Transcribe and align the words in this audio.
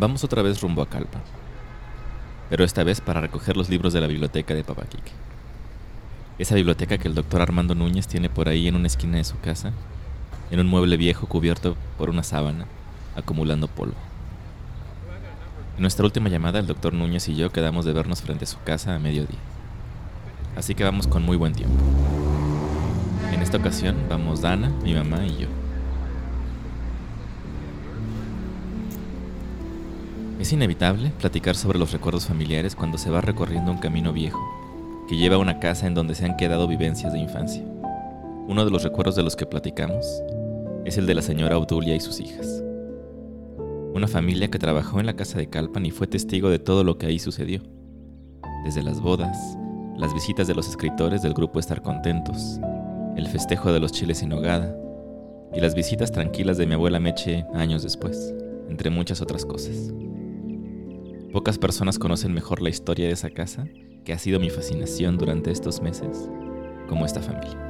Vamos 0.00 0.22
otra 0.22 0.42
vez 0.42 0.60
rumbo 0.60 0.80
a 0.80 0.88
Calpa, 0.88 1.18
pero 2.48 2.62
esta 2.62 2.84
vez 2.84 3.00
para 3.00 3.20
recoger 3.20 3.56
los 3.56 3.68
libros 3.68 3.92
de 3.92 4.00
la 4.00 4.06
biblioteca 4.06 4.54
de 4.54 4.62
Papaquique. 4.62 5.10
Esa 6.38 6.54
biblioteca 6.54 6.98
que 6.98 7.08
el 7.08 7.16
doctor 7.16 7.42
Armando 7.42 7.74
Núñez 7.74 8.06
tiene 8.06 8.30
por 8.30 8.48
ahí 8.48 8.68
en 8.68 8.76
una 8.76 8.86
esquina 8.86 9.16
de 9.16 9.24
su 9.24 9.40
casa, 9.40 9.72
en 10.52 10.60
un 10.60 10.68
mueble 10.68 10.96
viejo 10.96 11.26
cubierto 11.26 11.76
por 11.98 12.10
una 12.10 12.22
sábana, 12.22 12.66
acumulando 13.16 13.66
polvo. 13.66 13.96
En 15.74 15.82
nuestra 15.82 16.04
última 16.04 16.28
llamada, 16.28 16.60
el 16.60 16.68
doctor 16.68 16.94
Núñez 16.94 17.28
y 17.28 17.34
yo 17.34 17.50
quedamos 17.50 17.84
de 17.84 17.92
vernos 17.92 18.22
frente 18.22 18.44
a 18.44 18.48
su 18.48 18.62
casa 18.62 18.94
a 18.94 19.00
mediodía. 19.00 19.40
Así 20.54 20.76
que 20.76 20.84
vamos 20.84 21.08
con 21.08 21.24
muy 21.24 21.36
buen 21.36 21.54
tiempo. 21.54 21.74
En 23.32 23.42
esta 23.42 23.56
ocasión 23.56 23.96
vamos 24.08 24.42
Dana, 24.42 24.68
mi 24.84 24.94
mamá 24.94 25.26
y 25.26 25.38
yo. 25.38 25.48
Es 30.38 30.52
inevitable 30.52 31.10
platicar 31.18 31.56
sobre 31.56 31.80
los 31.80 31.90
recuerdos 31.90 32.26
familiares 32.26 32.76
cuando 32.76 32.96
se 32.96 33.10
va 33.10 33.20
recorriendo 33.20 33.72
un 33.72 33.78
camino 33.78 34.12
viejo 34.12 34.38
que 35.08 35.16
lleva 35.16 35.34
a 35.34 35.40
una 35.40 35.58
casa 35.58 35.88
en 35.88 35.94
donde 35.94 36.14
se 36.14 36.26
han 36.26 36.36
quedado 36.36 36.68
vivencias 36.68 37.12
de 37.12 37.18
infancia. 37.18 37.64
Uno 38.46 38.64
de 38.64 38.70
los 38.70 38.84
recuerdos 38.84 39.16
de 39.16 39.24
los 39.24 39.34
que 39.34 39.46
platicamos 39.46 40.06
es 40.84 40.96
el 40.96 41.06
de 41.06 41.14
la 41.14 41.22
señora 41.22 41.58
Obdulia 41.58 41.96
y 41.96 42.00
sus 42.00 42.20
hijas. 42.20 42.62
Una 43.94 44.06
familia 44.06 44.48
que 44.48 44.60
trabajó 44.60 45.00
en 45.00 45.06
la 45.06 45.16
casa 45.16 45.38
de 45.38 45.48
Calpan 45.48 45.86
y 45.86 45.90
fue 45.90 46.06
testigo 46.06 46.50
de 46.50 46.60
todo 46.60 46.84
lo 46.84 46.98
que 46.98 47.06
ahí 47.06 47.18
sucedió. 47.18 47.62
Desde 48.64 48.84
las 48.84 49.00
bodas, 49.00 49.36
las 49.96 50.14
visitas 50.14 50.46
de 50.46 50.54
los 50.54 50.68
escritores 50.68 51.20
del 51.22 51.34
grupo 51.34 51.58
Estar 51.58 51.82
Contentos, 51.82 52.60
el 53.16 53.26
festejo 53.26 53.72
de 53.72 53.80
los 53.80 53.90
chiles 53.90 54.22
en 54.22 54.32
hogada 54.32 54.76
y 55.52 55.60
las 55.60 55.74
visitas 55.74 56.12
tranquilas 56.12 56.58
de 56.58 56.66
mi 56.66 56.74
abuela 56.74 57.00
Meche 57.00 57.44
años 57.54 57.82
después, 57.82 58.32
entre 58.68 58.90
muchas 58.90 59.20
otras 59.20 59.44
cosas. 59.44 59.92
Pocas 61.32 61.58
personas 61.58 61.98
conocen 61.98 62.32
mejor 62.32 62.62
la 62.62 62.70
historia 62.70 63.06
de 63.06 63.12
esa 63.12 63.28
casa, 63.28 63.66
que 64.04 64.14
ha 64.14 64.18
sido 64.18 64.40
mi 64.40 64.48
fascinación 64.48 65.18
durante 65.18 65.50
estos 65.50 65.82
meses, 65.82 66.30
como 66.88 67.04
esta 67.04 67.20
familia. 67.20 67.68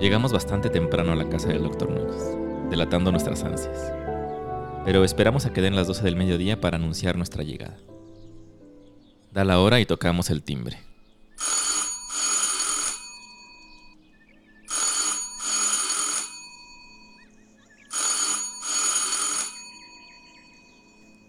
Llegamos 0.00 0.32
bastante 0.32 0.68
temprano 0.68 1.12
a 1.12 1.16
la 1.16 1.28
casa 1.28 1.46
del 1.48 1.62
doctor 1.62 1.90
Núñez, 1.90 2.36
delatando 2.70 3.12
nuestras 3.12 3.44
ansias, 3.44 3.92
pero 4.84 5.04
esperamos 5.04 5.46
a 5.46 5.52
que 5.52 5.60
den 5.60 5.76
las 5.76 5.86
12 5.86 6.02
del 6.02 6.16
mediodía 6.16 6.60
para 6.60 6.76
anunciar 6.76 7.16
nuestra 7.16 7.44
llegada. 7.44 7.78
Da 9.30 9.44
la 9.44 9.60
hora 9.60 9.78
y 9.78 9.86
tocamos 9.86 10.28
el 10.30 10.42
timbre. 10.42 10.78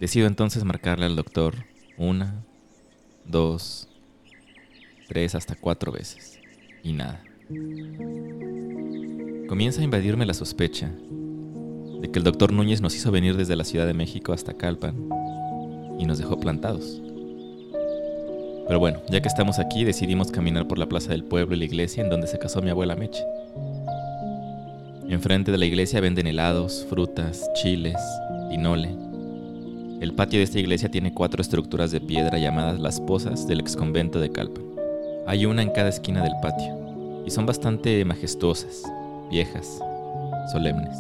Decido 0.04 0.28
entonces 0.28 0.66
marcarle 0.66 1.06
al 1.06 1.16
doctor 1.16 1.56
una, 1.98 2.44
dos, 3.26 3.88
tres, 5.08 5.34
hasta 5.34 5.56
cuatro 5.56 5.94
veces. 5.94 6.42
Y 6.84 6.92
nada. 6.92 7.24
Comienza 9.48 9.80
a 9.80 9.86
invadirme 9.86 10.26
la 10.26 10.34
sospecha 10.34 10.92
de 12.02 12.12
que 12.12 12.20
el 12.20 12.26
doctor 12.26 12.52
Núñez 12.52 12.82
nos 12.82 12.98
hizo 12.98 13.12
venir 13.12 13.38
desde 13.38 13.56
la 13.56 13.64
Ciudad 13.64 13.86
de 13.86 13.94
México 13.94 14.34
hasta 14.34 14.58
Calpan 14.58 15.08
y 15.98 16.06
nos 16.06 16.18
dejó 16.18 16.38
plantados. 16.38 17.02
Pero 18.68 18.80
bueno, 18.80 19.02
ya 19.10 19.22
que 19.22 19.30
estamos 19.30 19.58
aquí, 19.58 19.86
decidimos 19.86 20.32
caminar 20.32 20.68
por 20.68 20.80
la 20.80 20.90
plaza 20.90 21.12
del 21.12 21.24
pueblo 21.24 21.56
y 21.56 21.60
la 21.60 21.66
iglesia 21.66 22.04
en 22.04 22.10
donde 22.10 22.28
se 22.28 22.40
casó 22.40 22.62
mi 22.62 22.72
abuela 22.72 22.98
Meche. 22.98 23.24
Enfrente 25.08 25.54
de 25.54 25.58
la 25.58 25.66
iglesia 25.66 26.02
venden 26.02 26.28
helados, 26.28 26.86
frutas, 26.90 27.50
chiles, 27.54 27.96
pinole 28.50 29.13
el 30.04 30.14
patio 30.14 30.40
de 30.40 30.44
esta 30.44 30.60
iglesia 30.60 30.92
tiene 30.92 31.14
cuatro 31.14 31.42
estructuras 31.42 31.92
de 31.92 32.02
piedra 32.02 32.38
llamadas 32.38 32.78
las 32.78 33.00
posas 33.00 33.48
del 33.48 33.62
exconvento 33.62 34.20
de 34.20 34.30
Calpan. 34.30 34.66
Hay 35.26 35.46
una 35.46 35.62
en 35.62 35.70
cada 35.70 35.88
esquina 35.88 36.22
del 36.22 36.34
patio, 36.42 37.24
y 37.26 37.32
son 37.32 37.46
bastante 37.46 38.04
majestuosas, 38.04 38.84
viejas, 39.32 39.80
solemnes. 40.52 40.94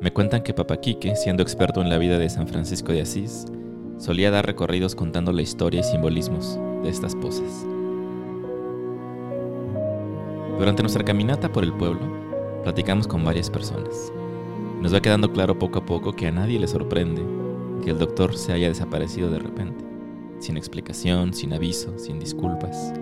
Me 0.00 0.12
cuentan 0.12 0.44
que 0.44 0.54
Papa 0.54 0.76
Quique, 0.76 1.16
siendo 1.16 1.42
experto 1.42 1.82
en 1.82 1.90
la 1.90 1.98
vida 1.98 2.16
de 2.16 2.30
San 2.30 2.46
Francisco 2.46 2.92
de 2.92 3.00
Asís, 3.00 3.46
solía 3.98 4.30
dar 4.30 4.46
recorridos 4.46 4.94
contando 4.94 5.32
la 5.32 5.42
historia 5.42 5.80
y 5.80 5.84
simbolismos 5.84 6.60
de 6.84 6.90
estas 6.90 7.16
posas. 7.16 7.66
Durante 10.60 10.84
nuestra 10.84 11.04
caminata 11.04 11.50
por 11.50 11.64
el 11.64 11.72
pueblo, 11.72 12.62
platicamos 12.62 13.08
con 13.08 13.24
varias 13.24 13.50
personas. 13.50 14.12
Nos 14.82 14.92
va 14.92 15.00
quedando 15.00 15.30
claro 15.32 15.60
poco 15.60 15.78
a 15.78 15.86
poco 15.86 16.12
que 16.12 16.26
a 16.26 16.32
nadie 16.32 16.58
le 16.58 16.66
sorprende 16.66 17.22
que 17.84 17.90
el 17.90 17.98
doctor 17.98 18.36
se 18.36 18.52
haya 18.52 18.66
desaparecido 18.66 19.30
de 19.30 19.38
repente, 19.38 19.84
sin 20.40 20.56
explicación, 20.56 21.32
sin 21.34 21.52
aviso, 21.52 21.96
sin 22.00 22.18
disculpas. 22.18 22.92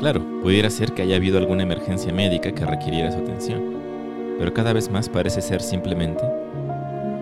Claro, 0.00 0.20
pudiera 0.42 0.68
ser 0.68 0.92
que 0.92 1.00
haya 1.00 1.16
habido 1.16 1.38
alguna 1.38 1.62
emergencia 1.62 2.12
médica 2.12 2.52
que 2.52 2.66
requiriera 2.66 3.10
su 3.10 3.20
atención, 3.20 3.62
pero 4.38 4.52
cada 4.52 4.74
vez 4.74 4.90
más 4.90 5.08
parece 5.08 5.40
ser 5.40 5.62
simplemente 5.62 6.22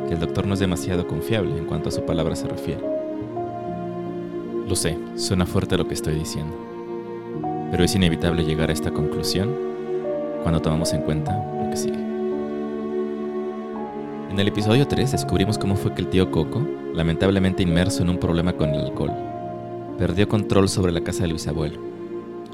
que 0.09 0.15
el 0.15 0.21
doctor 0.21 0.49
no 0.49 0.55
es 0.55 0.61
demasiado 0.61 1.07
confiable 1.07 1.57
en 1.57 1.67
cuanto 1.67 1.89
a 1.89 1.93
su 1.93 2.05
palabra 2.05 2.35
se 2.35 2.49
refiere. 2.49 2.83
Lo 4.67 4.75
sé, 4.75 4.99
suena 5.15 5.47
fuerte 5.47 5.79
lo 5.79 5.87
que 5.87 5.95
estoy 5.95 6.15
diciendo, 6.15 6.57
pero 7.71 7.85
es 7.85 7.95
inevitable 7.95 8.45
llegar 8.45 8.69
a 8.69 8.73
esta 8.73 8.91
conclusión 8.91 9.55
cuando 10.43 10.61
tomamos 10.61 10.93
en 10.93 11.03
cuenta 11.03 11.33
lo 11.63 11.71
que 11.71 11.77
sigue. 11.77 12.02
En 14.33 14.41
el 14.41 14.49
episodio 14.49 14.89
3 14.89 15.13
descubrimos 15.13 15.59
cómo 15.59 15.77
fue 15.77 15.93
que 15.93 16.01
el 16.01 16.09
tío 16.09 16.31
Coco, 16.31 16.67
lamentablemente 16.95 17.63
inmerso 17.63 18.03
en 18.03 18.09
un 18.09 18.17
problema 18.17 18.55
con 18.55 18.71
el 18.71 18.81
alcohol, 18.81 19.13
perdió 19.99 20.27
control 20.27 20.71
sobre 20.71 20.91
la 20.91 21.03
casa 21.03 21.25
del 21.25 21.35
bisabuelo, 21.35 21.79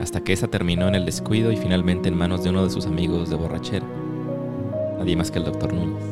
hasta 0.01 0.21
que 0.25 0.33
esa 0.33 0.49
terminó 0.49 0.89
en 0.89 0.97
el 0.97 1.05
descuido 1.05 1.53
y 1.53 1.57
finalmente 1.57 2.09
en 2.09 2.17
manos 2.17 2.43
de 2.43 2.51
uno 2.51 2.65
de 2.65 2.71
sus 2.71 2.87
amigos 2.87 3.31
de 3.31 3.37
borrachera. 3.37 3.87
Nadie 4.99 5.15
más 5.15 5.31
que 5.31 5.39
el 5.39 5.45
doctor 5.45 5.73
Núñez. 5.73 6.03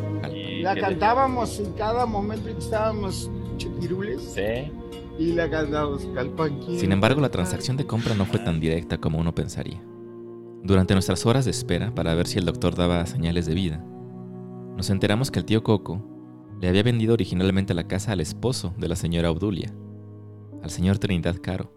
La 0.62 0.76
cantábamos 0.76 1.58
en 1.58 1.72
cada 1.72 2.06
momento 2.06 2.44
que 2.44 2.58
estábamos 2.58 3.28
chupirules. 3.56 4.22
Sí. 4.22 4.70
Y 5.18 5.32
la 5.32 5.50
cantábamos 5.50 6.06
calpanquín. 6.14 6.78
Sin 6.78 6.92
embargo, 6.92 7.20
la 7.20 7.30
transacción 7.30 7.76
de 7.76 7.88
compra 7.88 8.14
no 8.14 8.24
fue 8.24 8.38
tan 8.38 8.60
directa 8.60 8.98
como 8.98 9.18
uno 9.18 9.34
pensaría. 9.34 9.82
Durante 10.62 10.94
nuestras 10.94 11.26
horas 11.26 11.44
de 11.44 11.50
espera 11.50 11.92
para 11.92 12.14
ver 12.14 12.28
si 12.28 12.38
el 12.38 12.44
doctor 12.44 12.76
daba 12.76 13.04
señales 13.06 13.46
de 13.46 13.54
vida, 13.54 13.84
nos 14.76 14.90
enteramos 14.90 15.30
que 15.30 15.38
el 15.38 15.44
tío 15.44 15.62
Coco 15.62 16.02
le 16.60 16.68
había 16.68 16.82
vendido 16.82 17.14
originalmente 17.14 17.74
la 17.74 17.88
casa 17.88 18.12
al 18.12 18.20
esposo 18.20 18.74
de 18.76 18.88
la 18.88 18.96
señora 18.96 19.30
Obdulia, 19.30 19.72
al 20.62 20.70
señor 20.70 20.98
Trinidad 20.98 21.36
Caro, 21.40 21.72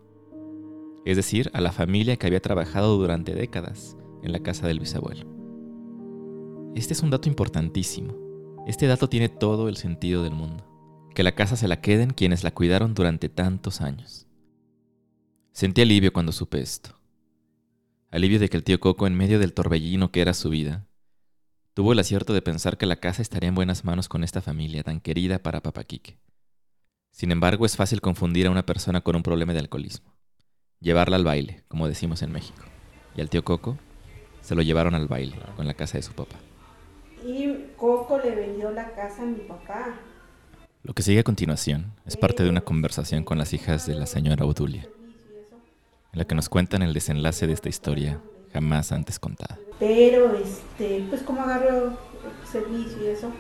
es 1.06 1.16
decir, 1.16 1.50
a 1.54 1.62
la 1.62 1.72
familia 1.72 2.18
que 2.18 2.28
había 2.28 2.42
trabajado 2.42 2.98
durante 2.98 3.34
décadas 3.34 3.98
en 4.22 4.32
la 4.34 4.40
casa 4.40 4.68
del 4.68 4.80
bisabuelo. 4.80 5.26
Este 6.76 6.94
es 6.94 7.02
un 7.02 7.10
dato 7.10 7.30
importantísimo. 7.30 8.14
Este 8.68 8.86
dato 8.86 9.10
tiene 9.10 9.30
todo 9.30 9.70
el 9.70 9.78
sentido 9.78 10.24
del 10.24 10.34
mundo. 10.34 10.66
Que 11.16 11.24
la 11.24 11.34
casa 11.34 11.56
se 11.56 11.68
la 11.68 11.82
queden 11.82 12.12
quienes 12.12 12.44
la 12.44 12.52
cuidaron 12.52 12.94
durante 12.94 13.30
tantos 13.30 13.82
años. 13.82 14.28
Sentí 15.52 15.82
alivio 15.82 16.14
cuando 16.14 16.32
supe 16.32 16.62
esto. 16.62 16.92
Alivio 18.12 18.40
de 18.40 18.50
que 18.50 18.58
el 18.58 18.64
tío 18.64 18.80
Coco, 18.80 19.08
en 19.08 19.16
medio 19.16 19.40
del 19.40 19.54
torbellino 19.54 20.12
que 20.12 20.22
era 20.22 20.34
su 20.34 20.50
vida, 20.50 20.89
Tuvo 21.80 21.94
el 21.94 22.00
acierto 22.00 22.34
de 22.34 22.42
pensar 22.42 22.78
que 22.78 22.86
la 22.86 22.98
casa 22.98 23.22
estaría 23.22 23.48
en 23.48 23.56
buenas 23.56 23.86
manos 23.86 24.10
con 24.10 24.26
esta 24.26 24.42
familia 24.42 24.84
tan 24.84 25.00
querida 25.00 25.40
para 25.40 25.62
Papaquique. 25.62 26.18
Sin 27.10 27.32
embargo, 27.32 27.66
es 27.66 27.78
fácil 27.78 28.02
confundir 28.02 28.48
a 28.48 28.52
una 28.52 28.66
persona 28.66 29.00
con 29.00 29.16
un 29.16 29.24
problema 29.24 29.54
de 29.54 29.60
alcoholismo. 29.60 30.14
Llevarla 30.82 31.16
al 31.16 31.24
baile, 31.24 31.64
como 31.70 31.88
decimos 31.88 32.22
en 32.22 32.34
México. 32.34 32.66
Y 33.16 33.22
al 33.22 33.30
tío 33.30 33.46
Coco 33.46 33.78
se 34.42 34.56
lo 34.56 34.62
llevaron 34.62 34.94
al 34.94 35.08
baile 35.08 35.38
con 35.56 35.68
la 35.68 35.74
casa 35.74 35.98
de 35.98 36.02
su 36.02 36.12
papá. 36.12 36.36
Y 37.26 37.48
Coco 37.78 38.20
le 38.20 38.36
vendió 38.36 38.72
la 38.72 38.94
casa 38.94 39.24
a 39.24 39.28
mi 39.28 39.40
papá. 39.40 40.02
Lo 40.84 40.94
que 40.94 41.02
sigue 41.02 41.22
a 41.22 41.24
continuación 41.24 41.94
es 42.06 42.18
parte 42.18 42.44
de 42.44 42.50
una 42.50 42.60
conversación 42.60 43.24
con 43.24 43.38
las 43.38 43.54
hijas 43.54 43.88
de 43.88 43.96
la 43.96 44.06
señora 44.06 44.44
Odulia, 44.44 44.86
en 46.12 46.20
la 46.20 46.26
que 46.26 46.36
nos 46.36 46.50
cuentan 46.50 46.82
el 46.82 46.94
desenlace 46.94 47.48
de 47.48 47.54
esta 47.54 47.70
historia 47.70 48.20
jamás 48.54 48.92
antes 48.92 49.20
contada. 49.20 49.58
Pero, 49.80 50.36
este, 50.36 51.06
pues 51.10 51.22
como 51.24 51.42
agarró 51.42 51.98
servicio 52.50 53.04
y 53.04 53.08
eso, 53.08 53.32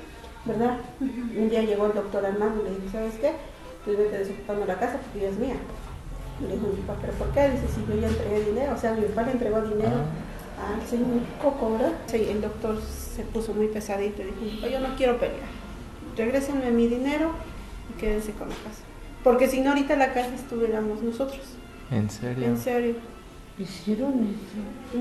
¿verdad? 0.45 0.77
Un 0.99 1.49
día 1.49 1.63
llegó 1.63 1.87
el 1.87 1.93
doctor 1.93 2.25
Armando 2.25 2.61
y 2.61 2.69
le 2.69 2.75
dijo, 2.75 2.91
¿sabes 2.91 3.15
qué? 3.15 3.33
Pues 3.85 3.97
vete 3.97 4.19
desocupando 4.19 4.65
la 4.65 4.79
casa 4.79 4.97
porque 4.97 5.25
ya 5.25 5.29
es 5.29 5.37
mía. 5.37 5.55
Y 6.39 6.47
le 6.47 6.53
dijo 6.53 6.67
mi 6.67 6.81
papá, 6.81 6.99
¿pero 7.01 7.13
por 7.13 7.31
qué? 7.31 7.49
Dice, 7.49 7.67
si 7.67 7.85
yo 7.85 7.99
ya 7.99 8.07
entregué 8.07 8.45
dinero, 8.45 8.73
o 8.73 8.77
sea, 8.77 8.93
mi 8.93 9.01
papá 9.07 9.23
le 9.23 9.31
entregó 9.33 9.61
dinero 9.61 9.97
ah. 10.59 10.75
al 10.75 10.87
señor 10.87 11.07
Coco, 11.41 11.73
¿verdad? 11.73 11.93
Sí, 12.07 12.27
el 12.29 12.41
doctor 12.41 12.81
se 12.81 13.23
puso 13.23 13.53
muy 13.53 13.67
pesadito 13.67 14.21
y 14.21 14.45
dijo, 14.45 14.67
yo 14.67 14.79
no 14.79 14.95
quiero 14.95 15.17
pelear, 15.17 15.49
regrésenme 16.15 16.71
mi 16.71 16.87
dinero 16.87 17.31
y 17.89 17.99
quédense 17.99 18.31
con 18.33 18.49
la 18.49 18.55
casa. 18.55 18.83
Porque 19.23 19.47
si 19.47 19.59
no, 19.59 19.71
ahorita 19.71 19.97
la 19.97 20.13
casa 20.13 20.33
estuviéramos 20.33 21.01
nosotros. 21.03 21.41
¿En 21.91 22.09
serio? 22.09 22.45
En 22.45 22.57
serio. 22.57 22.95
Hicieron 23.59 24.13
eso. 24.29 24.97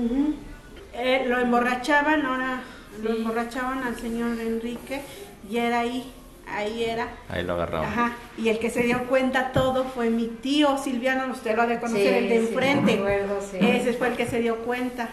Eh, 0.93 1.25
lo 1.27 1.39
emborrachaban, 1.39 2.25
ahora 2.25 2.61
Lo 3.01 3.11
emborrachaban 3.15 3.83
al 3.83 3.95
señor 3.95 4.37
Enrique 4.39 5.01
y 5.49 5.57
era 5.57 5.79
ahí, 5.81 6.11
ahí 6.47 6.83
era. 6.83 7.07
Ahí 7.29 7.43
lo 7.45 7.53
agarraban. 7.53 7.87
Ajá, 7.87 8.13
y 8.37 8.49
el 8.49 8.59
que 8.59 8.69
se 8.69 8.83
dio 8.83 9.05
cuenta 9.07 9.51
todo 9.53 9.85
fue 9.85 10.09
mi 10.09 10.27
tío 10.27 10.77
Silviano, 10.77 11.31
usted 11.31 11.55
lo 11.55 11.61
ha 11.61 11.67
de 11.67 11.79
conocer, 11.79 12.15
el 12.23 12.29
de 12.29 12.35
Sí, 12.39 12.41
sí, 12.41 12.47
enfrente. 12.53 12.81
me 12.95 12.99
acuerdo, 12.99 13.39
sí. 13.41 13.57
Ese 13.61 13.93
fue 13.93 14.07
el 14.09 14.17
que 14.17 14.25
se 14.25 14.39
dio 14.41 14.57
cuenta 14.65 15.07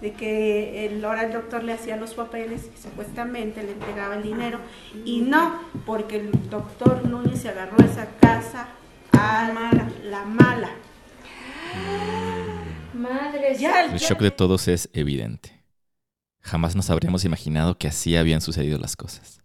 de 0.00 0.12
que 0.12 0.86
el, 0.86 1.04
ahora 1.04 1.24
el 1.24 1.32
doctor 1.32 1.62
le 1.64 1.72
hacía 1.74 1.96
los 1.96 2.14
papeles 2.14 2.68
y 2.76 2.82
supuestamente 2.82 3.62
le 3.62 3.72
entregaba 3.72 4.16
el 4.16 4.22
dinero. 4.24 4.58
Y 5.04 5.20
no, 5.20 5.60
porque 5.86 6.16
el 6.16 6.30
doctor 6.50 7.04
Núñez 7.06 7.42
se 7.42 7.48
agarró 7.50 7.76
esa 7.84 8.06
casa 8.20 8.68
a 9.12 9.52
mala, 9.52 9.88
la 10.04 10.24
mala. 10.24 10.70
Ya, 13.56 13.84
El 13.84 13.98
shock 13.98 14.20
de 14.20 14.30
todos 14.30 14.68
es 14.68 14.88
evidente. 14.92 15.58
Jamás 16.40 16.74
nos 16.76 16.90
habríamos 16.90 17.24
imaginado 17.24 17.76
que 17.76 17.88
así 17.88 18.16
habían 18.16 18.40
sucedido 18.40 18.78
las 18.78 18.96
cosas. 18.96 19.40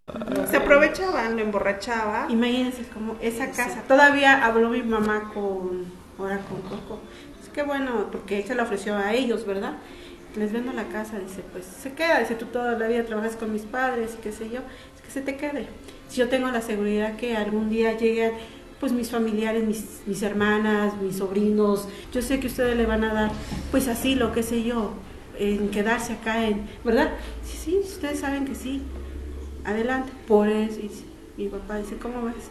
Se 0.49 0.57
aprovechaban, 0.57 1.35
lo 1.35 1.41
emborrachaba. 1.41 2.27
Imagínense 2.29 2.83
como 2.83 3.15
esa 3.21 3.51
casa. 3.51 3.83
Todavía 3.87 4.45
habló 4.45 4.69
mi 4.69 4.83
mamá 4.83 5.31
con, 5.33 5.85
ahora 6.17 6.39
con 6.39 6.61
Coco. 6.61 6.99
Es 7.41 7.49
que 7.49 7.63
bueno, 7.63 8.09
porque 8.11 8.39
él 8.39 8.45
se 8.45 8.55
lo 8.55 8.63
ofreció 8.63 8.95
a 8.95 9.13
ellos, 9.13 9.45
¿verdad? 9.45 9.77
Les 10.35 10.51
vendo 10.51 10.73
la 10.73 10.85
casa, 10.85 11.19
dice, 11.19 11.43
pues 11.51 11.65
se 11.65 11.93
queda, 11.93 12.19
dice, 12.19 12.35
tú 12.35 12.47
toda 12.47 12.77
la 12.77 12.87
vida 12.87 13.05
trabajas 13.05 13.35
con 13.35 13.51
mis 13.51 13.63
padres 13.63 14.15
y 14.17 14.21
qué 14.21 14.31
sé 14.31 14.49
yo, 14.49 14.61
es 14.95 15.01
que 15.03 15.11
se 15.11 15.21
te 15.21 15.35
quede. 15.37 15.67
Si 16.09 16.17
yo 16.17 16.27
tengo 16.27 16.49
la 16.49 16.61
seguridad 16.61 17.15
que 17.17 17.35
algún 17.35 17.69
día 17.69 17.97
lleguen, 17.97 18.33
pues 18.83 18.91
mis 18.91 19.11
familiares, 19.11 19.63
mis, 19.63 20.01
mis 20.05 20.21
hermanas, 20.23 21.01
mis 21.01 21.15
sobrinos, 21.15 21.87
yo 22.11 22.21
sé 22.21 22.41
que 22.41 22.47
ustedes 22.47 22.75
le 22.75 22.85
van 22.85 23.05
a 23.05 23.13
dar, 23.13 23.31
pues 23.71 23.87
así, 23.87 24.13
lo 24.13 24.33
que 24.33 24.43
sé 24.43 24.61
yo, 24.61 24.91
en 25.39 25.69
quedarse 25.69 26.11
acá, 26.11 26.45
en, 26.45 26.67
¿verdad? 26.83 27.13
Sí, 27.45 27.55
sí, 27.55 27.79
ustedes 27.81 28.19
saben 28.19 28.43
que 28.43 28.55
sí, 28.55 28.81
adelante, 29.63 30.11
por 30.27 30.49
eso, 30.49 30.81
y 30.81 30.91
mi 31.41 31.47
papá 31.47 31.77
dice, 31.77 31.95
¿cómo 31.95 32.25
ves? 32.25 32.49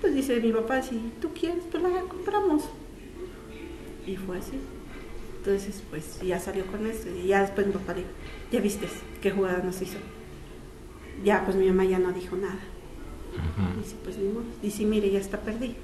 Pues 0.00 0.14
dice 0.14 0.38
mi 0.38 0.52
papá, 0.52 0.80
si 0.80 1.10
tú 1.20 1.30
quieres, 1.34 1.64
pues 1.72 1.82
la 1.82 1.88
compramos. 2.02 2.62
Y 4.06 4.14
fue 4.14 4.38
así. 4.38 4.60
Entonces, 5.38 5.82
pues 5.90 6.20
ya 6.20 6.38
salió 6.38 6.64
con 6.66 6.86
eso. 6.86 7.08
Y 7.20 7.26
ya 7.26 7.40
después 7.40 7.66
mi 7.66 7.72
papá 7.72 7.94
dijo, 7.94 8.10
ya 8.52 8.60
viste 8.60 8.86
qué 9.20 9.32
jugada 9.32 9.58
nos 9.58 9.82
hizo. 9.82 9.98
Ya, 11.24 11.44
pues 11.44 11.56
mi 11.56 11.66
mamá 11.66 11.84
ya 11.84 11.98
no 11.98 12.12
dijo 12.12 12.36
nada. 12.36 12.60
Dice, 13.78 13.96
pues 14.02 14.18
ni 14.18 14.28
modo. 14.28 14.44
Dice, 14.62 14.84
mire, 14.84 15.10
ya 15.10 15.18
está 15.18 15.38
perdido. 15.40 15.74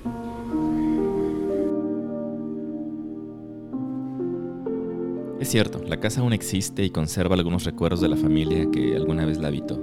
Es 5.40 5.48
cierto, 5.48 5.82
la 5.86 6.00
casa 6.00 6.20
aún 6.20 6.32
existe 6.32 6.84
y 6.84 6.90
conserva 6.90 7.36
algunos 7.36 7.64
recuerdos 7.64 8.00
de 8.00 8.08
la 8.08 8.16
familia 8.16 8.68
que 8.70 8.96
alguna 8.96 9.24
vez 9.24 9.38
la 9.38 9.48
habitó. 9.48 9.80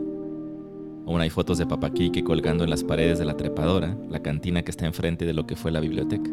Aún 1.07 1.21
hay 1.21 1.29
fotos 1.29 1.57
de 1.57 1.65
Papá 1.65 1.91
Quique 1.91 2.23
colgando 2.23 2.63
en 2.63 2.69
las 2.69 2.83
paredes 2.83 3.19
de 3.19 3.25
la 3.25 3.37
trepadora, 3.37 3.95
la 4.09 4.21
cantina 4.21 4.63
que 4.63 4.71
está 4.71 4.85
enfrente 4.85 5.25
de 5.25 5.33
lo 5.33 5.47
que 5.47 5.55
fue 5.55 5.71
la 5.71 5.79
biblioteca. 5.79 6.29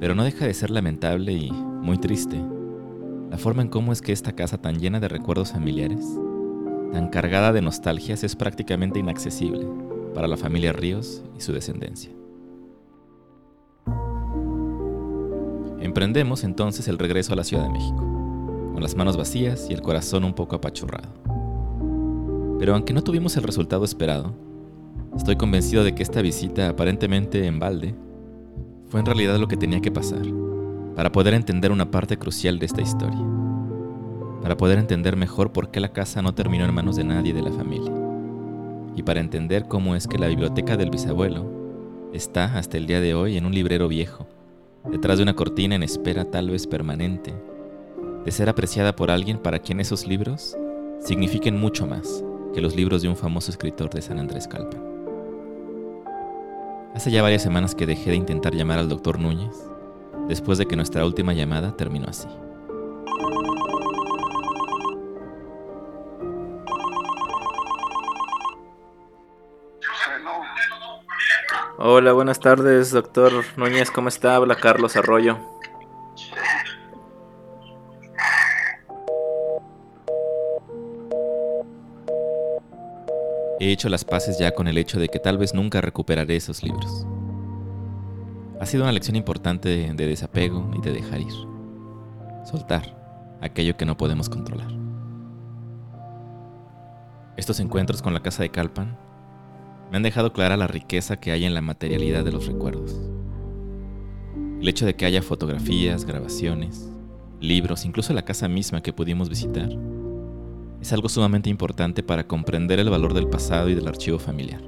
Pero 0.00 0.14
no 0.14 0.24
deja 0.24 0.46
de 0.46 0.54
ser 0.54 0.70
lamentable 0.70 1.32
y 1.32 1.50
muy 1.52 1.98
triste 1.98 2.40
la 3.30 3.38
forma 3.38 3.62
en 3.62 3.68
cómo 3.68 3.92
es 3.92 4.02
que 4.02 4.12
esta 4.12 4.32
casa 4.32 4.58
tan 4.58 4.80
llena 4.80 4.98
de 4.98 5.06
recuerdos 5.06 5.52
familiares, 5.52 6.04
tan 6.92 7.10
cargada 7.10 7.52
de 7.52 7.62
nostalgias, 7.62 8.24
es 8.24 8.34
prácticamente 8.34 8.98
inaccesible 8.98 9.68
para 10.14 10.28
la 10.28 10.36
familia 10.36 10.72
Ríos 10.72 11.22
y 11.36 11.40
su 11.40 11.52
descendencia. 11.52 12.10
Emprendemos 15.80 16.44
entonces 16.44 16.88
el 16.88 16.98
regreso 16.98 17.32
a 17.32 17.36
la 17.36 17.44
Ciudad 17.44 17.64
de 17.64 17.72
México, 17.72 17.98
con 18.72 18.82
las 18.82 18.94
manos 18.94 19.16
vacías 19.16 19.68
y 19.70 19.72
el 19.72 19.82
corazón 19.82 20.24
un 20.24 20.34
poco 20.34 20.56
apachurrado. 20.56 21.08
Pero 22.58 22.74
aunque 22.74 22.92
no 22.92 23.02
tuvimos 23.02 23.36
el 23.36 23.42
resultado 23.42 23.84
esperado, 23.84 24.34
estoy 25.16 25.36
convencido 25.36 25.82
de 25.82 25.94
que 25.94 26.02
esta 26.02 26.20
visita 26.22 26.68
aparentemente 26.68 27.46
en 27.46 27.58
balde 27.58 27.94
fue 28.86 29.00
en 29.00 29.06
realidad 29.06 29.38
lo 29.38 29.48
que 29.48 29.56
tenía 29.56 29.80
que 29.80 29.90
pasar 29.90 30.22
para 30.94 31.12
poder 31.12 31.34
entender 31.34 31.72
una 31.72 31.90
parte 31.90 32.18
crucial 32.18 32.58
de 32.58 32.66
esta 32.66 32.82
historia, 32.82 33.24
para 34.42 34.56
poder 34.56 34.78
entender 34.78 35.16
mejor 35.16 35.52
por 35.52 35.70
qué 35.70 35.80
la 35.80 35.92
casa 35.92 36.20
no 36.20 36.34
terminó 36.34 36.66
en 36.66 36.74
manos 36.74 36.96
de 36.96 37.04
nadie 37.04 37.32
de 37.32 37.42
la 37.42 37.52
familia, 37.52 37.92
y 38.96 39.02
para 39.02 39.20
entender 39.20 39.66
cómo 39.66 39.94
es 39.94 40.06
que 40.06 40.18
la 40.18 40.28
biblioteca 40.28 40.76
del 40.76 40.90
bisabuelo 40.90 42.10
está 42.12 42.56
hasta 42.58 42.76
el 42.76 42.86
día 42.86 43.00
de 43.00 43.14
hoy 43.14 43.36
en 43.36 43.46
un 43.46 43.54
librero 43.54 43.88
viejo, 43.88 44.26
detrás 44.90 45.18
de 45.18 45.22
una 45.22 45.34
cortina 45.34 45.74
en 45.74 45.82
espera 45.82 46.24
tal 46.24 46.50
vez 46.50 46.66
permanente, 46.66 47.34
de 48.24 48.30
ser 48.30 48.48
apreciada 48.48 48.94
por 48.94 49.10
alguien 49.10 49.38
para 49.38 49.58
quien 49.58 49.80
esos 49.80 50.06
libros 50.06 50.56
signifiquen 51.00 51.58
mucho 51.58 51.86
más 51.86 52.24
que 52.52 52.60
los 52.60 52.74
libros 52.76 53.02
de 53.02 53.08
un 53.08 53.16
famoso 53.16 53.50
escritor 53.50 53.90
de 53.90 54.02
San 54.02 54.18
Andrés 54.18 54.48
Calpa. 54.48 54.76
Hace 56.94 57.10
ya 57.10 57.22
varias 57.22 57.42
semanas 57.42 57.74
que 57.74 57.86
dejé 57.86 58.10
de 58.10 58.16
intentar 58.16 58.54
llamar 58.54 58.78
al 58.78 58.88
doctor 58.88 59.20
Núñez, 59.20 59.56
después 60.28 60.58
de 60.58 60.66
que 60.66 60.76
nuestra 60.76 61.06
última 61.06 61.32
llamada 61.32 61.76
terminó 61.76 62.06
así. 62.08 62.28
Hola, 71.78 72.12
buenas 72.12 72.40
tardes, 72.40 72.90
doctor 72.90 73.32
Núñez, 73.56 73.90
¿cómo 73.90 74.08
está? 74.08 74.36
Habla 74.36 74.56
Carlos 74.56 74.96
Arroyo. 74.96 75.38
He 83.58 83.72
hecho 83.72 83.88
las 83.88 84.04
paces 84.04 84.38
ya 84.38 84.52
con 84.52 84.68
el 84.68 84.78
hecho 84.78 84.98
de 84.98 85.08
que 85.08 85.18
tal 85.18 85.38
vez 85.38 85.54
nunca 85.54 85.80
recuperaré 85.80 86.36
esos 86.36 86.62
libros. 86.62 87.06
Ha 88.60 88.66
sido 88.66 88.82
una 88.82 88.92
lección 88.92 89.16
importante 89.16 89.68
de, 89.68 89.94
de 89.94 90.06
desapego 90.06 90.70
y 90.74 90.80
de 90.80 90.92
dejar 90.92 91.20
ir. 91.20 91.32
Soltar 92.44 93.38
aquello 93.40 93.76
que 93.76 93.86
no 93.86 93.96
podemos 93.96 94.28
controlar. 94.28 94.68
Estos 97.36 97.60
encuentros 97.60 98.02
con 98.02 98.12
la 98.12 98.20
casa 98.20 98.42
de 98.42 98.50
Calpan 98.50 98.98
me 99.90 99.96
han 99.96 100.02
dejado 100.02 100.32
clara 100.32 100.56
la 100.56 100.66
riqueza 100.66 101.18
que 101.18 101.32
hay 101.32 101.44
en 101.44 101.54
la 101.54 101.60
materialidad 101.60 102.24
de 102.24 102.32
los 102.32 102.46
recuerdos. 102.46 103.00
El 104.60 104.68
hecho 104.68 104.86
de 104.86 104.94
que 104.94 105.06
haya 105.06 105.22
fotografías, 105.22 106.04
grabaciones, 106.04 106.90
libros, 107.40 107.84
incluso 107.84 108.12
la 108.12 108.24
casa 108.24 108.46
misma 108.46 108.82
que 108.82 108.92
pudimos 108.92 109.28
visitar, 109.28 109.68
es 110.80 110.92
algo 110.92 111.08
sumamente 111.08 111.50
importante 111.50 112.02
para 112.02 112.26
comprender 112.26 112.78
el 112.78 112.90
valor 112.90 113.14
del 113.14 113.28
pasado 113.28 113.68
y 113.68 113.74
del 113.74 113.88
archivo 113.88 114.18
familiar. 114.18 114.62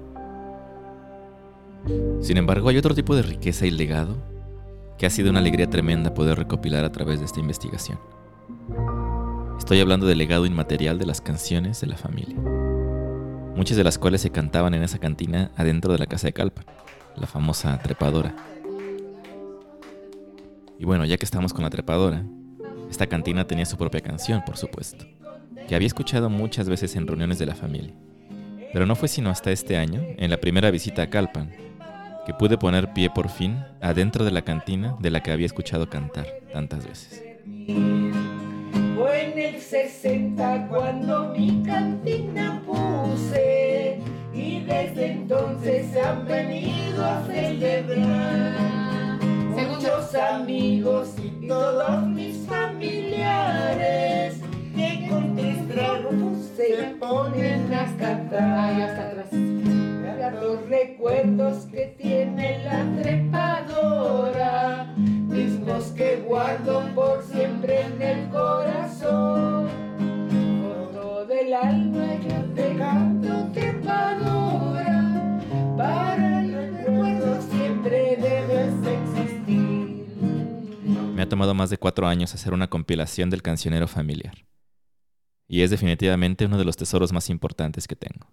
Sin 2.21 2.37
embargo, 2.37 2.69
hay 2.69 2.77
otro 2.77 2.95
tipo 2.95 3.15
de 3.15 3.23
riqueza 3.23 3.67
y 3.67 3.71
legado 3.71 4.17
que 4.99 5.07
ha 5.07 5.11
sido 5.11 5.31
una 5.31 5.41
alegría 5.41 5.69
tremenda 5.69 6.15
poder 6.15 6.39
recopilar 6.39 6.85
a 6.85 6.93
través 6.93 7.21
de 7.21 7.27
esta 7.27 7.41
investigación. 7.41 7.99
Estoy 9.59 9.81
hablando 9.81 10.07
del 10.07 10.19
legado 10.19 10.47
inmaterial 10.47 10.99
de 10.99 11.07
las 11.07 11.21
canciones 11.21 11.81
de 11.81 11.87
la 11.87 11.97
familia, 11.97 12.37
muchas 13.55 13.77
de 13.77 13.85
las 13.85 13.99
cuales 13.99 14.21
se 14.21 14.31
cantaban 14.31 14.75
en 14.75 14.83
esa 14.83 14.99
cantina 14.99 15.51
adentro 15.57 15.93
de 15.93 15.99
la 15.99 16.07
casa 16.07 16.27
de 16.27 16.33
Calpa, 16.33 16.63
la 17.17 17.27
famosa 17.27 17.79
trepadora. 17.79 18.35
Y 20.79 20.85
bueno, 20.85 21.05
ya 21.05 21.17
que 21.17 21.25
estamos 21.25 21.53
con 21.53 21.63
la 21.63 21.71
trepadora, 21.71 22.25
esta 22.91 23.07
cantina 23.07 23.47
tenía 23.47 23.67
su 23.67 23.77
propia 23.77 24.01
canción, 24.01 24.43
por 24.45 24.57
supuesto, 24.57 25.07
que 25.69 25.75
había 25.75 25.87
escuchado 25.87 26.29
muchas 26.29 26.69
veces 26.69 26.97
en 26.97 27.07
reuniones 27.07 27.39
de 27.39 27.47
la 27.47 27.55
familia. 27.55 27.95
Pero 28.73 28.87
no 28.87 28.97
fue 28.97 29.09
sino 29.09 29.31
hasta 29.31 29.51
este 29.51 29.77
año, 29.77 30.03
en 30.17 30.31
la 30.31 30.39
primera 30.39 30.71
visita 30.71 31.03
a 31.03 31.11
Calpan, 31.11 31.53
que 32.27 32.35
pude 32.35 32.57
poner 32.57 32.93
pie 32.93 33.11
por 33.11 33.29
fin 33.29 33.59
adentro 33.81 34.25
de 34.25 34.31
la 34.31 34.43
cantina 34.43 34.97
de 35.01 35.11
la 35.11 35.23
que 35.23 35.33
había 35.33 35.47
escuchado 35.47 35.89
cantar 35.89 36.27
tantas 36.53 36.87
veces. 36.87 37.23
En 39.33 39.39
el 39.39 39.61
60 39.61 40.69
cuando 40.69 41.33
mi 41.37 41.63
han 46.13 46.27
venido 46.27 47.05
a 47.05 47.25
celebrar. 47.25 48.53
Muchos 49.23 50.15
amigos 50.15 51.15
y 51.23 51.47
todos 51.47 52.07
mis 52.09 52.47
familiares 52.47 54.37
que 54.77 55.09
con 55.09 55.35
tres 55.35 55.69
tragos 55.69 56.39
se 56.57 56.95
ponen 57.01 57.73
a 57.73 57.97
cantar. 57.97 58.59
Ahí 58.59 58.83
hasta 58.83 59.09
atrás. 59.09 59.33
Los 60.41 60.69
recuerdos 60.69 61.67
que 61.67 61.95
tiene 61.99 62.63
la 62.65 62.85
trepadora, 63.01 64.95
mismos 64.97 65.93
que 65.97 66.17
guardo 66.27 66.83
por 66.95 67.23
siempre 67.23 67.83
en 67.83 68.03
el 68.03 68.29
corazón. 68.31 69.69
Con 69.99 70.93
todo 70.93 71.33
el 71.33 71.55
alma 71.55 72.13
te 72.55 72.72
más 81.55 81.71
de 81.71 81.79
cuatro 81.79 82.07
años 82.07 82.35
hacer 82.35 82.53
una 82.53 82.69
compilación 82.69 83.31
del 83.31 83.43
cancionero 83.43 83.89
familiar. 83.89 84.35
y 85.49 85.63
es 85.63 85.71
definitivamente 85.71 86.47
uno 86.47 86.57
de 86.59 86.65
los 86.65 86.77
tesoros 86.77 87.13
más 87.13 87.29
importantes 87.31 87.87
que 87.87 87.97
tengo. 87.97 88.33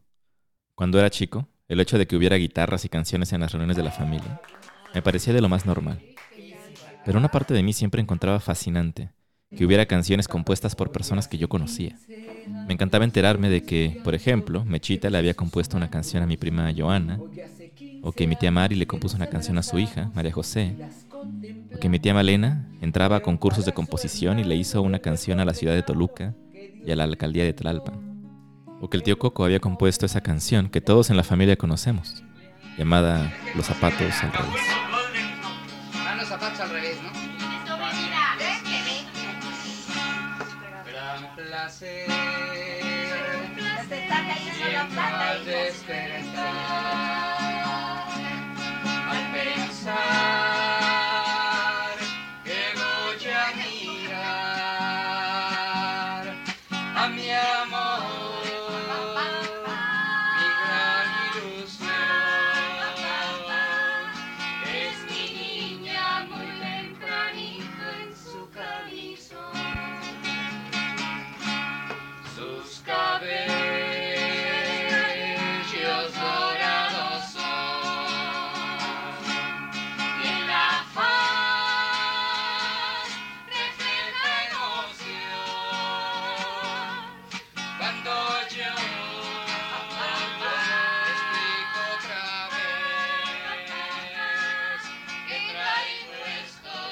Cuando 0.76 1.00
era 1.00 1.10
chico, 1.10 1.50
el 1.68 1.80
hecho 1.80 1.98
de 1.98 2.08
que 2.08 2.16
hubiera 2.16 2.38
guitarras 2.38 2.86
y 2.86 2.90
canciones 2.90 3.34
en 3.34 3.42
las 3.42 3.52
reuniones 3.52 3.78
de 3.78 3.84
la 3.84 3.92
familia 3.92 4.42
me 4.94 5.02
parecía 5.02 5.34
de 5.34 5.42
lo 5.42 5.50
más 5.50 5.66
normal. 5.66 6.06
Pero 7.04 7.18
una 7.18 7.30
parte 7.30 7.54
de 7.54 7.64
mí 7.64 7.74
siempre 7.74 8.02
encontraba 8.02 8.40
fascinante 8.40 9.14
que 9.56 9.66
hubiera 9.66 9.86
canciones 9.88 10.28
compuestas 10.28 10.76
por 10.76 10.92
personas 10.92 11.28
que 11.28 11.38
yo 11.38 11.50
conocía. 11.50 12.02
Me 12.66 12.74
encantaba 12.74 13.06
enterarme 13.06 13.50
de 13.50 13.64
que, 13.66 13.98
por 14.04 14.16
ejemplo, 14.16 14.66
Mechita 14.66 15.10
le 15.10 15.18
había 15.18 15.36
compuesto 15.36 15.78
una 15.78 15.90
canción 15.90 16.24
a 16.24 16.28
mi 16.28 16.38
prima 16.38 16.72
Joana, 16.76 17.26
o 18.02 18.14
que 18.14 18.28
mi 18.28 18.36
tía 18.38 18.52
Mari 18.52 18.76
le 18.76 18.88
compuso 18.88 19.16
una 19.18 19.28
canción 19.28 19.58
a 19.58 19.64
su 19.64 19.80
hija, 19.80 20.12
María 20.14 20.32
José, 20.34 20.80
que 21.80 21.90
mi 21.90 22.00
tía 22.00 22.14
Malena 22.14 22.68
entraba 22.82 23.18
a 23.18 23.20
concursos 23.22 23.66
de 23.66 23.74
composición 23.74 24.40
y 24.40 24.44
le 24.44 24.56
hizo 24.56 24.82
una 24.82 25.00
canción 25.00 25.40
a 25.40 25.46
la 25.46 25.54
ciudad 25.54 25.74
de 25.74 25.84
Toluca 25.84 26.36
y 26.54 26.92
a 26.92 26.96
la 26.96 27.06
alcaldía 27.06 27.44
de 27.44 27.54
Tlalpan, 27.54 28.26
o 28.82 28.90
que 28.90 28.98
el 28.98 29.04
tío 29.04 29.18
Coco 29.18 29.46
había 29.46 29.60
compuesto 29.60 30.06
esa 30.06 30.22
canción 30.22 30.70
que 30.70 30.82
todos 30.82 31.10
en 31.10 31.18
la 31.18 31.24
familia 31.24 31.56
conocemos, 31.56 32.24
llamada 32.78 33.34
Los 33.56 33.66
zapatos 33.66 34.14
al 34.24 34.32
revés. 34.34 34.62
Van 36.04 36.18
los 36.18 36.28
zapatos 36.28 36.60
al 36.60 36.70
revés, 36.70 36.98
¿no? 37.02 37.30
Placer. 41.36 42.10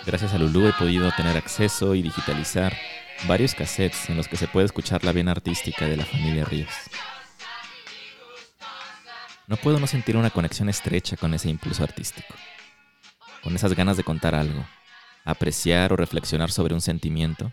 Gracias 0.07 0.33
a 0.33 0.37
Lulú 0.37 0.65
he 0.65 0.71
podido 0.71 1.11
tener 1.17 1.35
acceso 1.35 1.93
y 1.93 2.01
digitalizar 2.01 2.73
varios 3.27 3.53
cassettes 3.53 4.09
en 4.09 4.15
los 4.15 4.29
que 4.29 4.37
se 4.37 4.47
puede 4.47 4.65
escuchar 4.65 5.03
la 5.03 5.11
vena 5.11 5.31
artística 5.31 5.85
de 5.85 5.97
la 5.97 6.05
familia 6.05 6.45
Ríos. 6.45 6.71
No 9.47 9.57
puedo 9.57 9.81
no 9.81 9.85
sentir 9.85 10.15
una 10.15 10.29
conexión 10.29 10.69
estrecha 10.69 11.17
con 11.17 11.33
ese 11.33 11.49
impulso 11.49 11.83
artístico, 11.83 12.33
con 13.43 13.53
esas 13.53 13.75
ganas 13.75 13.97
de 13.97 14.05
contar 14.05 14.33
algo, 14.33 14.65
apreciar 15.25 15.91
o 15.91 15.97
reflexionar 15.97 16.51
sobre 16.51 16.73
un 16.73 16.79
sentimiento 16.79 17.51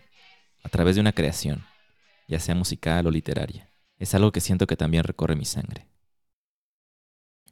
a 0.63 0.69
través 0.69 0.95
de 0.95 1.01
una 1.01 1.11
creación, 1.11 1.65
ya 2.29 2.39
sea 2.39 2.55
musical 2.55 3.05
o 3.05 3.11
literaria. 3.11 3.69
Es 3.99 4.15
algo 4.15 4.31
que 4.31 4.39
siento 4.39 4.65
que 4.65 4.77
también 4.77 5.03
recorre 5.03 5.35
mi 5.35 5.43
sangre. 5.43 5.89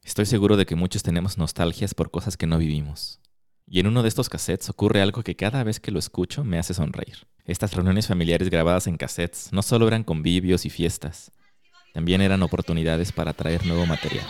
Estoy 0.01 0.25
seguro 0.25 0.55
de 0.55 0.65
que 0.65 0.77
muchos 0.77 1.03
tenemos 1.03 1.37
nostalgias 1.37 1.93
por 1.93 2.09
cosas 2.09 2.37
que 2.37 2.47
no 2.47 2.57
vivimos. 2.57 3.19
Y 3.65 3.79
en 3.79 3.87
uno 3.87 4.03
de 4.03 4.09
estos 4.09 4.29
cassettes 4.29 4.69
ocurre 4.69 5.01
algo 5.01 5.23
que 5.23 5.35
cada 5.35 5.63
vez 5.63 5.79
que 5.79 5.91
lo 5.91 5.99
escucho 5.99 6.43
me 6.43 6.59
hace 6.59 6.73
sonreír. 6.73 7.27
Estas 7.45 7.73
reuniones 7.73 8.07
familiares 8.07 8.49
grabadas 8.49 8.87
en 8.87 8.97
cassettes 8.97 9.51
no 9.51 9.61
solo 9.61 9.87
eran 9.87 10.03
convivios 10.03 10.65
y 10.65 10.69
fiestas, 10.69 11.31
también 11.93 12.21
eran 12.21 12.41
oportunidades 12.41 13.11
para 13.11 13.33
traer 13.33 13.65
nuevo 13.67 13.85
material, 13.85 14.25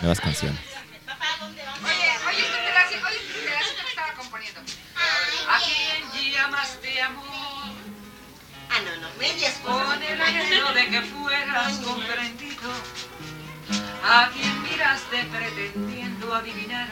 nuevas 0.00 0.20
canciones. 0.20 0.58
¿A? 1.06 1.18
Ah, 8.70 8.80
no, 8.84 9.02
no, 9.02 9.08
medias 9.18 9.54
Con 9.64 10.02
el 10.02 10.20
anhelo 10.20 10.72
de 10.72 10.88
que 10.88 11.02
fueras 11.02 11.78
comprendido. 11.78 12.70
¿A 14.02 14.30
quién 14.32 14.62
miraste 14.62 15.24
pretendiendo 15.24 16.34
adivinar 16.34 16.88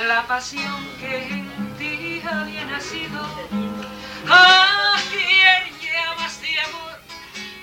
la 0.00 0.26
pasión 0.26 0.86
que 0.98 1.16
en 1.28 1.76
ti 1.78 2.22
había 2.26 2.64
nacido? 2.64 3.20
¿A 4.28 4.96
quién 5.10 5.80
llamas 5.80 6.40
de 6.40 6.60
amor 6.60 7.00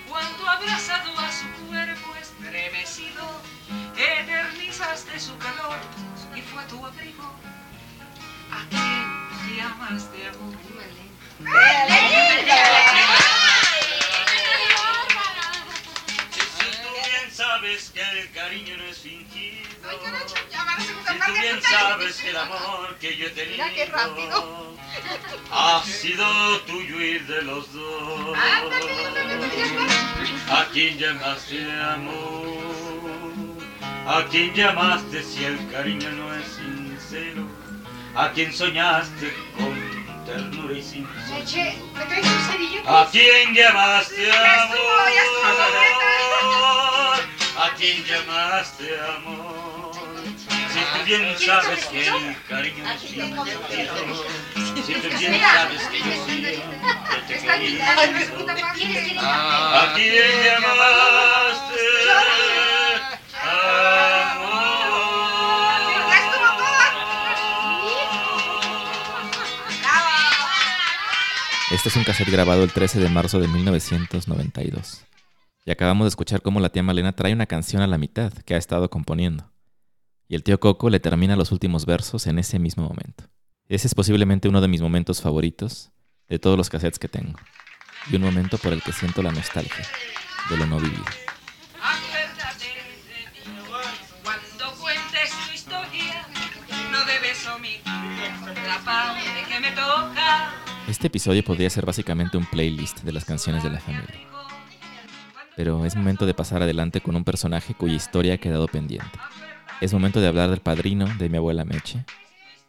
cuando 0.08 0.48
abrazado 0.48 1.18
a 1.18 1.32
su 1.32 1.48
cuerpo 1.66 2.14
estremecido 2.20 3.42
eternizaste 3.96 5.18
su 5.18 5.36
calor 5.38 5.78
y 6.34 6.42
fue 6.42 6.62
tu 6.64 6.84
abrigo? 6.84 7.34
¿A 8.52 8.64
quién 8.68 9.56
llamas 9.56 10.12
de 10.12 10.28
amor? 10.28 10.54
Si 16.30 16.40
tú 16.82 16.88
bien 16.94 17.30
sabes 17.32 17.90
que 17.90 18.02
el 18.02 18.30
cariño 18.32 18.76
no 18.76 18.84
es 18.84 18.98
fingido. 18.98 19.39
Si 19.90 21.18
tú 21.26 21.32
bien 21.40 21.60
sabes 21.62 22.16
que 22.16 22.30
el 22.30 22.36
amor 22.36 22.96
que 23.00 23.16
yo 23.16 23.26
he 23.26 23.30
tenido 23.30 23.52
Mira 23.64 23.74
qué 23.74 23.86
rápido. 23.86 24.76
ha 25.50 25.82
sido 25.84 26.60
tuyo 26.60 27.00
y 27.00 27.18
de 27.18 27.42
los 27.42 27.72
dos. 27.72 28.38
¿A 30.50 30.64
quién 30.72 30.98
llamaste 30.98 31.72
amor? 31.82 32.60
¿A 34.06 34.24
quién 34.30 34.54
llamaste 34.54 35.22
si 35.22 35.44
el 35.44 35.70
cariño 35.70 36.10
no 36.12 36.34
es 36.34 36.46
sincero? 36.46 37.46
¿A 38.14 38.30
quién 38.30 38.52
soñaste 38.52 39.32
con 39.56 40.24
ternura 40.26 40.74
y 40.74 40.82
sin 40.82 41.08
Cheche, 41.28 41.76
¿me 41.94 42.04
traes 42.06 42.26
un 42.26 42.40
cerillo? 42.50 42.88
¿A 42.88 43.08
quién 43.10 43.54
llamaste 43.54 44.32
amor? 44.32 44.78
¿A 47.56 47.74
quién 47.76 48.04
llamaste 48.04 48.98
amor? 49.00 49.59
Tú 50.92 51.04
bien 51.04 51.38
sabes 51.38 51.86
que 51.86 52.06
el 52.08 52.36
cariño 52.48 52.84
es 52.90 53.00
fingido, 53.02 53.44
si 53.44 54.94
tú 54.94 55.18
bien 55.18 55.40
sabes 55.40 55.82
que 55.88 55.98
yo 55.98 56.04
sí, 56.26 56.42
yo 56.42 56.50
te 57.26 57.38
quería. 57.40 57.92
¿A 59.82 59.94
quién 59.94 60.44
llamaste 60.44 61.80
Este 71.70 71.88
es 71.88 71.96
un 71.96 72.02
cassette 72.02 72.30
grabado 72.30 72.64
el 72.64 72.72
13 72.72 72.98
de 72.98 73.08
marzo 73.08 73.38
de 73.38 73.46
1992. 73.46 75.04
Y 75.64 75.70
acabamos 75.70 76.04
de 76.04 76.08
escuchar 76.08 76.42
cómo 76.42 76.58
la 76.58 76.70
tía 76.70 76.82
Malena 76.82 77.12
trae 77.12 77.32
una 77.32 77.46
canción 77.46 77.80
a 77.80 77.86
la 77.86 77.96
mitad 77.96 78.32
que 78.44 78.54
ha 78.54 78.58
estado 78.58 78.90
componiendo. 78.90 79.49
Y 80.30 80.36
el 80.36 80.44
tío 80.44 80.60
Coco 80.60 80.90
le 80.90 81.00
termina 81.00 81.34
los 81.34 81.50
últimos 81.50 81.86
versos 81.86 82.28
en 82.28 82.38
ese 82.38 82.60
mismo 82.60 82.84
momento. 82.84 83.24
Ese 83.66 83.88
es 83.88 83.96
posiblemente 83.96 84.48
uno 84.48 84.60
de 84.60 84.68
mis 84.68 84.80
momentos 84.80 85.20
favoritos 85.20 85.90
de 86.28 86.38
todos 86.38 86.56
los 86.56 86.70
cassettes 86.70 87.00
que 87.00 87.08
tengo. 87.08 87.36
Y 88.08 88.14
un 88.14 88.22
momento 88.22 88.56
por 88.56 88.72
el 88.72 88.80
que 88.80 88.92
siento 88.92 89.24
la 89.24 89.32
nostalgia 89.32 89.84
de 90.48 90.56
lo 90.56 90.66
no 90.66 90.78
vivido. 90.78 91.02
Acuérdate 91.82 92.64
de 92.64 93.50
mí. 93.50 93.56
Cuando 94.22 94.80
cuentes 94.80 95.32
tu 95.48 95.52
historia, 95.52 96.24
no 96.92 97.04
debes 97.06 97.48
omitir 97.48 98.62
la 98.68 98.78
parte 98.84 99.24
que 99.48 99.58
me 99.58 99.72
toca. 99.72 100.54
Este 100.86 101.08
episodio 101.08 101.42
podría 101.42 101.70
ser 101.70 101.84
básicamente 101.84 102.36
un 102.36 102.46
playlist 102.46 103.00
de 103.00 103.10
las 103.10 103.24
canciones 103.24 103.64
de 103.64 103.70
la 103.70 103.80
familia. 103.80 104.28
Pero 105.56 105.84
es 105.84 105.96
momento 105.96 106.24
de 106.24 106.34
pasar 106.34 106.62
adelante 106.62 107.00
con 107.00 107.16
un 107.16 107.24
personaje 107.24 107.74
cuya 107.74 107.94
historia 107.94 108.34
ha 108.34 108.38
quedado 108.38 108.68
pendiente. 108.68 109.18
Es 109.80 109.94
momento 109.94 110.20
de 110.20 110.28
hablar 110.28 110.50
del 110.50 110.60
padrino 110.60 111.06
de 111.16 111.30
mi 111.30 111.38
abuela 111.38 111.64
Meche 111.64 112.04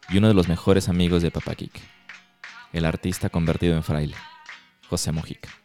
y 0.08 0.16
uno 0.16 0.28
de 0.28 0.34
los 0.34 0.48
mejores 0.48 0.88
amigos 0.88 1.22
de 1.22 1.30
Papá 1.30 1.54
Quique, 1.54 1.82
el 2.72 2.86
artista 2.86 3.28
convertido 3.28 3.76
en 3.76 3.82
fraile, 3.82 4.16
José 4.88 5.12
Mojica. 5.12 5.61